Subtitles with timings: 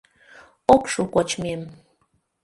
[0.73, 1.61] —Ок шу кочмем.